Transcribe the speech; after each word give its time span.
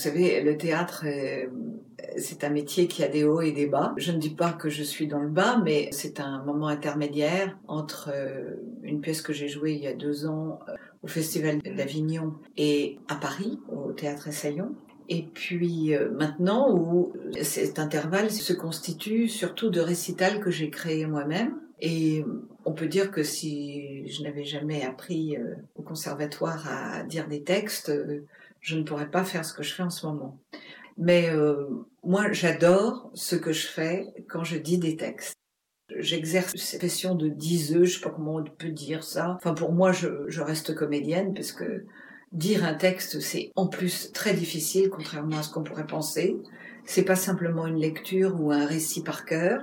savez, 0.00 0.42
le 0.42 0.56
théâtre, 0.56 1.04
euh, 1.06 1.46
c'est 2.16 2.44
un 2.44 2.50
métier 2.50 2.86
qui 2.86 3.02
a 3.02 3.08
des 3.08 3.24
hauts 3.24 3.40
et 3.40 3.52
des 3.52 3.66
bas. 3.66 3.94
Je 3.96 4.12
ne 4.12 4.18
dis 4.18 4.34
pas 4.34 4.52
que 4.52 4.68
je 4.68 4.82
suis 4.82 5.06
dans 5.06 5.20
le 5.20 5.28
bas, 5.28 5.60
mais 5.62 5.88
c'est 5.92 6.20
un 6.20 6.42
moment 6.44 6.68
intermédiaire 6.68 7.58
entre 7.68 8.10
euh, 8.14 8.56
une 8.82 9.00
pièce 9.00 9.22
que 9.22 9.32
j'ai 9.32 9.48
jouée 9.48 9.72
il 9.72 9.82
y 9.82 9.86
a 9.86 9.92
deux 9.92 10.26
ans 10.26 10.60
euh, 10.68 10.72
au 11.02 11.08
Festival 11.08 11.58
d'Avignon 11.58 12.34
et 12.56 12.98
à 13.08 13.16
Paris, 13.16 13.58
au 13.70 13.92
Théâtre 13.92 14.28
Essaillon. 14.28 14.74
Et 15.08 15.24
puis 15.34 15.92
maintenant 16.16 16.72
où 16.72 17.12
cet 17.42 17.80
intervalle 17.80 18.30
se 18.30 18.52
constitue 18.52 19.28
surtout 19.28 19.68
de 19.68 19.80
récitals 19.80 20.40
que 20.40 20.50
j'ai 20.50 20.70
créés 20.70 21.06
moi-même. 21.06 21.56
Et 21.80 22.24
on 22.64 22.72
peut 22.72 22.86
dire 22.86 23.10
que 23.10 23.24
si 23.24 24.06
je 24.08 24.22
n'avais 24.22 24.44
jamais 24.44 24.84
appris 24.84 25.36
au 25.74 25.82
conservatoire 25.82 26.66
à 26.68 27.02
dire 27.02 27.26
des 27.26 27.42
textes, 27.42 27.92
je 28.62 28.76
ne 28.76 28.84
pourrais 28.84 29.10
pas 29.10 29.24
faire 29.24 29.44
ce 29.44 29.52
que 29.52 29.62
je 29.62 29.74
fais 29.74 29.82
en 29.82 29.90
ce 29.90 30.06
moment. 30.06 30.40
Mais 30.96 31.28
euh, 31.30 31.66
moi, 32.04 32.32
j'adore 32.32 33.10
ce 33.14 33.36
que 33.36 33.52
je 33.52 33.66
fais 33.66 34.06
quand 34.28 34.44
je 34.44 34.56
dis 34.56 34.78
des 34.78 34.96
textes. 34.96 35.34
J'exerce 35.98 36.54
cette 36.56 36.80
question 36.80 37.14
de 37.14 37.28
diseux, 37.28 37.84
je 37.84 37.98
sais 37.98 38.00
pas 38.00 38.10
comment 38.10 38.36
on 38.36 38.44
peut 38.44 38.70
dire 38.70 39.04
ça. 39.04 39.36
Enfin, 39.36 39.52
pour 39.52 39.72
moi, 39.72 39.92
je, 39.92 40.08
je 40.28 40.40
reste 40.40 40.74
comédienne 40.74 41.34
parce 41.34 41.52
que 41.52 41.84
dire 42.30 42.64
un 42.64 42.74
texte, 42.74 43.20
c'est 43.20 43.50
en 43.56 43.66
plus 43.66 44.10
très 44.12 44.32
difficile, 44.32 44.88
contrairement 44.88 45.38
à 45.38 45.42
ce 45.42 45.50
qu'on 45.50 45.64
pourrait 45.64 45.86
penser. 45.86 46.36
C'est 46.84 47.04
pas 47.04 47.16
simplement 47.16 47.66
une 47.66 47.78
lecture 47.78 48.40
ou 48.40 48.52
un 48.52 48.64
récit 48.64 49.02
par 49.02 49.24
cœur. 49.24 49.60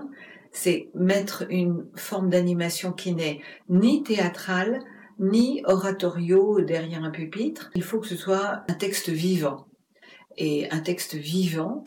C'est 0.51 0.89
mettre 0.93 1.45
une 1.49 1.85
forme 1.95 2.29
d'animation 2.29 2.91
qui 2.91 3.13
n'est 3.13 3.41
ni 3.69 4.03
théâtrale, 4.03 4.79
ni 5.19 5.61
oratorio 5.65 6.61
derrière 6.61 7.03
un 7.03 7.11
pupitre. 7.11 7.69
Il 7.75 7.83
faut 7.83 7.99
que 7.99 8.07
ce 8.07 8.15
soit 8.15 8.63
un 8.67 8.73
texte 8.73 9.09
vivant. 9.09 9.67
Et 10.37 10.69
un 10.71 10.79
texte 10.79 11.15
vivant, 11.15 11.83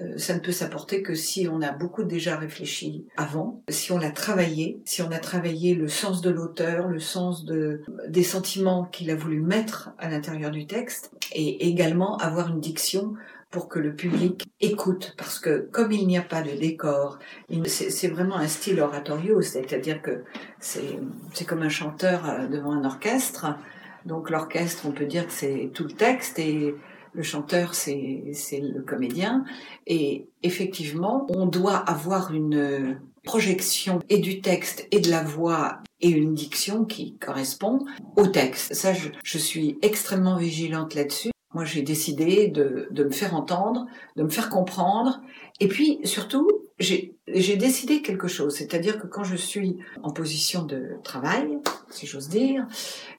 euh, 0.00 0.18
ça 0.18 0.34
ne 0.34 0.40
peut 0.40 0.52
s'apporter 0.52 1.02
que 1.02 1.14
si 1.14 1.48
on 1.48 1.62
a 1.62 1.72
beaucoup 1.72 2.04
déjà 2.04 2.36
réfléchi 2.36 3.06
avant, 3.16 3.62
si 3.70 3.90
on 3.90 3.98
l'a 3.98 4.10
travaillé, 4.10 4.80
si 4.84 5.00
on 5.02 5.10
a 5.10 5.18
travaillé 5.18 5.74
le 5.74 5.88
sens 5.88 6.20
de 6.20 6.30
l'auteur, 6.30 6.88
le 6.88 7.00
sens 7.00 7.44
de, 7.44 7.82
des 8.06 8.22
sentiments 8.22 8.84
qu'il 8.84 9.10
a 9.10 9.16
voulu 9.16 9.40
mettre 9.40 9.90
à 9.98 10.10
l'intérieur 10.10 10.50
du 10.50 10.66
texte, 10.66 11.10
et 11.32 11.68
également 11.68 12.16
avoir 12.18 12.48
une 12.48 12.60
diction 12.60 13.14
pour 13.50 13.68
que 13.68 13.78
le 13.78 13.94
public 13.94 14.46
écoute, 14.60 15.14
parce 15.16 15.38
que 15.38 15.68
comme 15.72 15.92
il 15.92 16.06
n'y 16.06 16.18
a 16.18 16.22
pas 16.22 16.42
de 16.42 16.50
décor, 16.50 17.18
c'est 17.66 18.08
vraiment 18.08 18.36
un 18.36 18.46
style 18.46 18.80
oratorio, 18.80 19.40
c'est-à-dire 19.40 20.02
que 20.02 20.24
c'est 20.60 21.44
comme 21.46 21.62
un 21.62 21.70
chanteur 21.70 22.28
euh, 22.28 22.46
devant 22.46 22.72
un 22.72 22.84
orchestre. 22.84 23.56
Donc 24.04 24.30
l'orchestre, 24.30 24.84
on 24.86 24.92
peut 24.92 25.06
dire 25.06 25.26
que 25.26 25.32
c'est 25.32 25.70
tout 25.72 25.84
le 25.84 25.92
texte 25.92 26.38
et 26.38 26.74
le 27.14 27.22
chanteur, 27.22 27.74
c'est 27.74 28.34
le 28.52 28.82
comédien. 28.82 29.44
Et 29.86 30.28
effectivement, 30.42 31.26
on 31.30 31.46
doit 31.46 31.76
avoir 31.76 32.32
une 32.32 33.00
projection 33.24 33.98
et 34.08 34.18
du 34.18 34.40
texte 34.40 34.86
et 34.90 35.00
de 35.00 35.10
la 35.10 35.22
voix 35.22 35.80
et 36.00 36.10
une 36.10 36.34
diction 36.34 36.84
qui 36.84 37.16
correspond 37.16 37.84
au 38.16 38.26
texte. 38.26 38.74
Ça, 38.74 38.92
je, 38.92 39.08
je 39.24 39.38
suis 39.38 39.78
extrêmement 39.82 40.36
vigilante 40.36 40.94
là-dessus. 40.94 41.30
Moi, 41.54 41.64
j'ai 41.64 41.82
décidé 41.82 42.48
de, 42.48 42.88
de, 42.90 43.04
me 43.04 43.10
faire 43.10 43.34
entendre, 43.34 43.86
de 44.16 44.22
me 44.22 44.28
faire 44.28 44.50
comprendre. 44.50 45.22
Et 45.60 45.68
puis, 45.68 45.98
surtout, 46.04 46.46
j'ai 46.78 47.16
décidé 47.56 48.02
quelque 48.02 48.28
chose. 48.28 48.54
C'est-à-dire 48.54 48.98
que 48.98 49.06
quand 49.06 49.24
je 49.24 49.36
suis 49.36 49.78
en 50.02 50.10
position 50.10 50.64
de 50.64 50.98
travail, 51.02 51.58
si 51.90 52.06
j'ose 52.06 52.28
dire, 52.28 52.66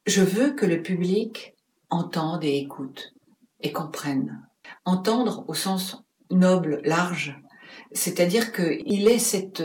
je 0.06 0.22
veux 0.22 0.52
que 0.52 0.66
le 0.66 0.82
public 0.82 1.56
entende 1.90 2.44
et 2.44 2.58
écoute 2.58 3.14
et 3.62 3.72
comprenne. 3.72 4.46
Entendre 4.86 5.44
au 5.48 5.54
sens 5.54 5.98
noble, 6.30 6.82
large. 6.84 7.36
C'est-à-dire 7.92 8.54
qu'il 8.54 9.08
ait 9.08 9.20
cette, 9.20 9.64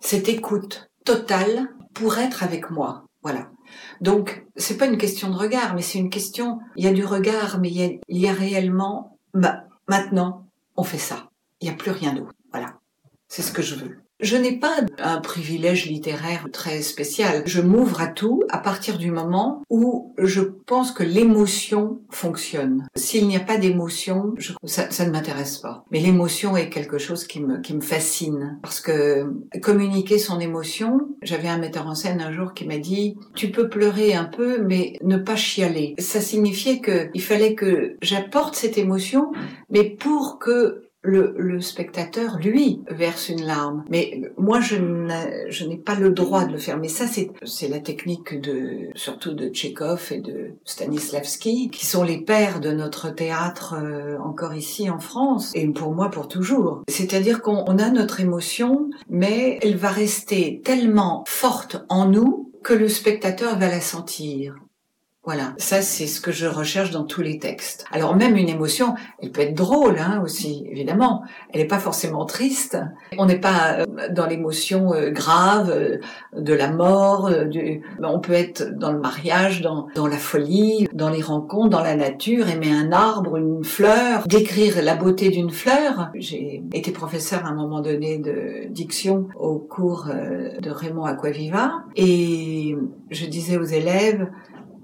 cette 0.00 0.28
écoute 0.28 0.90
totale 1.04 1.68
pour 1.94 2.18
être 2.18 2.42
avec 2.42 2.70
moi. 2.70 3.04
Voilà. 3.22 3.50
Donc, 4.00 4.46
c'est 4.56 4.76
pas 4.76 4.86
une 4.86 4.98
question 4.98 5.30
de 5.30 5.36
regard, 5.36 5.74
mais 5.74 5.82
c'est 5.82 5.98
une 5.98 6.10
question, 6.10 6.60
il 6.76 6.84
y 6.84 6.88
a 6.88 6.92
du 6.92 7.04
regard, 7.04 7.60
mais 7.60 7.70
il 7.70 8.00
y 8.08 8.28
a, 8.28 8.32
réellement, 8.32 9.18
bah, 9.34 9.64
maintenant, 9.88 10.46
on 10.76 10.82
fait 10.82 10.98
ça. 10.98 11.30
Il 11.60 11.68
n'y 11.68 11.74
a 11.74 11.76
plus 11.76 11.90
rien 11.90 12.14
d'autre. 12.14 12.32
Voilà. 12.50 12.78
C'est 13.28 13.42
ce 13.42 13.52
que 13.52 13.62
je 13.62 13.74
veux. 13.74 13.98
Je 14.20 14.36
n'ai 14.36 14.58
pas 14.58 14.76
un 14.98 15.18
privilège 15.18 15.86
littéraire 15.86 16.46
très 16.52 16.82
spécial. 16.82 17.42
Je 17.46 17.60
m'ouvre 17.60 18.00
à 18.00 18.06
tout 18.06 18.42
à 18.50 18.58
partir 18.58 18.98
du 18.98 19.10
moment 19.10 19.62
où 19.70 20.14
je 20.18 20.40
pense 20.42 20.92
que 20.92 21.02
l'émotion 21.02 22.00
fonctionne. 22.10 22.86
S'il 22.94 23.26
n'y 23.26 23.36
a 23.36 23.40
pas 23.40 23.56
d'émotion, 23.56 24.34
ça, 24.64 24.88
ne 25.06 25.10
m'intéresse 25.10 25.58
pas. 25.58 25.84
Mais 25.90 26.00
l'émotion 26.00 26.56
est 26.56 26.68
quelque 26.68 26.98
chose 26.98 27.26
qui 27.26 27.40
me, 27.40 27.60
qui 27.60 27.74
me 27.74 27.80
fascine. 27.80 28.58
Parce 28.62 28.80
que 28.80 29.26
communiquer 29.62 30.18
son 30.18 30.38
émotion, 30.40 31.00
j'avais 31.22 31.48
un 31.48 31.58
metteur 31.58 31.86
en 31.86 31.94
scène 31.94 32.20
un 32.20 32.32
jour 32.32 32.52
qui 32.54 32.66
m'a 32.66 32.78
dit, 32.78 33.16
tu 33.34 33.50
peux 33.50 33.68
pleurer 33.68 34.14
un 34.14 34.24
peu, 34.24 34.62
mais 34.62 34.94
ne 35.02 35.16
pas 35.16 35.36
chialer. 35.36 35.94
Ça 35.98 36.20
signifiait 36.20 36.80
qu'il 36.80 37.22
fallait 37.22 37.54
que 37.54 37.96
j'apporte 38.02 38.54
cette 38.54 38.78
émotion, 38.78 39.32
mais 39.70 39.84
pour 39.84 40.38
que 40.38 40.89
le, 41.02 41.34
le, 41.38 41.60
spectateur, 41.60 42.38
lui, 42.38 42.82
verse 42.90 43.28
une 43.28 43.44
larme. 43.44 43.84
Mais 43.88 44.20
moi, 44.36 44.60
je 44.60 44.76
n'ai 45.64 45.78
pas 45.78 45.94
le 45.94 46.10
droit 46.10 46.44
de 46.44 46.52
le 46.52 46.58
faire. 46.58 46.78
Mais 46.78 46.88
ça, 46.88 47.06
c'est 47.06 47.68
la 47.68 47.80
technique 47.80 48.40
de, 48.40 48.88
surtout 48.94 49.32
de 49.32 49.48
Tchekhov 49.48 50.08
et 50.10 50.20
de 50.20 50.52
Stanislavski, 50.64 51.70
qui 51.70 51.86
sont 51.86 52.02
les 52.02 52.20
pères 52.20 52.60
de 52.60 52.70
notre 52.72 53.10
théâtre 53.10 53.76
euh, 53.82 54.18
encore 54.18 54.54
ici 54.54 54.90
en 54.90 54.98
France, 54.98 55.52
et 55.54 55.66
pour 55.68 55.92
moi, 55.92 56.10
pour 56.10 56.28
toujours. 56.28 56.82
C'est-à-dire 56.88 57.42
qu'on 57.42 57.78
a 57.78 57.90
notre 57.90 58.20
émotion, 58.20 58.90
mais 59.08 59.58
elle 59.62 59.76
va 59.76 59.88
rester 59.88 60.60
tellement 60.64 61.24
forte 61.26 61.84
en 61.88 62.06
nous 62.06 62.52
que 62.62 62.74
le 62.74 62.88
spectateur 62.88 63.58
va 63.58 63.68
la 63.68 63.80
sentir. 63.80 64.56
Voilà, 65.22 65.52
ça 65.58 65.82
c'est 65.82 66.06
ce 66.06 66.18
que 66.18 66.32
je 66.32 66.46
recherche 66.46 66.92
dans 66.92 67.04
tous 67.04 67.20
les 67.20 67.38
textes. 67.38 67.84
Alors 67.92 68.16
même 68.16 68.38
une 68.38 68.48
émotion, 68.48 68.94
elle 69.20 69.30
peut 69.30 69.42
être 69.42 69.54
drôle 69.54 69.98
hein, 69.98 70.22
aussi, 70.24 70.64
évidemment. 70.70 71.24
Elle 71.52 71.60
n'est 71.60 71.66
pas 71.66 71.78
forcément 71.78 72.24
triste. 72.24 72.78
On 73.18 73.26
n'est 73.26 73.38
pas 73.38 73.80
euh, 73.80 73.84
dans 74.10 74.24
l'émotion 74.24 74.94
euh, 74.94 75.10
grave 75.10 75.70
euh, 75.70 75.98
de 76.34 76.54
la 76.54 76.70
mort. 76.70 77.30
Du... 77.50 77.82
On 78.02 78.18
peut 78.18 78.32
être 78.32 78.74
dans 78.74 78.92
le 78.92 78.98
mariage, 78.98 79.60
dans, 79.60 79.88
dans 79.94 80.06
la 80.06 80.16
folie, 80.16 80.88
dans 80.94 81.10
les 81.10 81.20
rencontres, 81.20 81.68
dans 81.68 81.82
la 81.82 81.96
nature, 81.96 82.48
aimer 82.48 82.72
un 82.72 82.90
arbre, 82.90 83.36
une 83.36 83.62
fleur, 83.62 84.26
décrire 84.26 84.82
la 84.82 84.96
beauté 84.96 85.28
d'une 85.28 85.50
fleur. 85.50 86.12
J'ai 86.14 86.64
été 86.72 86.92
professeur 86.92 87.44
à 87.44 87.50
un 87.50 87.54
moment 87.54 87.80
donné 87.82 88.16
de 88.16 88.68
diction 88.70 89.28
au 89.38 89.58
cours 89.58 90.06
de 90.06 90.70
Raymond 90.70 91.04
Aquaviva 91.04 91.84
et 91.94 92.74
je 93.10 93.26
disais 93.26 93.58
aux 93.58 93.64
élèves 93.64 94.26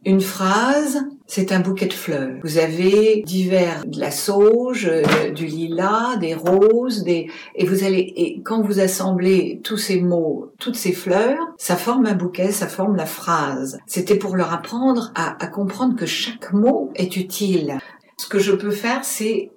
une 0.06 0.21
phrase, 0.21 1.05
c'est 1.27 1.50
un 1.50 1.59
bouquet 1.59 1.87
de 1.87 1.93
fleurs. 1.93 2.39
Vous 2.44 2.59
avez 2.59 3.25
divers, 3.27 3.84
de 3.84 3.99
la 3.99 4.12
sauge, 4.12 4.87
euh, 4.87 5.33
du 5.33 5.47
lilas, 5.47 6.17
des 6.19 6.34
roses, 6.34 7.03
des, 7.03 7.28
et 7.56 7.67
vous 7.67 7.83
allez, 7.83 8.12
et 8.17 8.41
quand 8.44 8.62
vous 8.62 8.78
assemblez 8.78 9.61
tous 9.65 9.77
ces 9.77 10.00
mots, 10.00 10.53
toutes 10.61 10.77
ces 10.77 10.93
fleurs, 10.93 11.41
ça 11.59 11.75
forme 11.75 12.06
un 12.06 12.15
bouquet, 12.15 12.53
ça 12.53 12.69
forme 12.69 12.94
la 12.94 13.05
phrase. 13.05 13.78
C'était 13.87 14.15
pour 14.15 14.37
leur 14.37 14.53
apprendre 14.53 15.11
à, 15.17 15.43
à 15.44 15.49
comprendre 15.49 15.97
que 15.97 16.06
chaque 16.06 16.53
mot 16.53 16.93
est 16.94 17.17
utile. 17.17 17.77
Ce 18.17 18.28
que 18.28 18.38
je 18.38 18.53
peux 18.53 18.71
faire, 18.71 19.05
c'est 19.05 19.50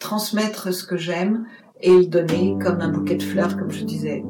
transmettre 0.00 0.74
ce 0.74 0.82
que 0.82 0.96
j'aime 0.96 1.46
et 1.80 1.92
le 1.92 2.06
donner 2.06 2.56
comme 2.60 2.80
un 2.80 2.88
bouquet 2.88 3.14
de 3.14 3.22
fleurs, 3.22 3.56
comme 3.56 3.70
je 3.70 3.84
disais. 3.84 4.24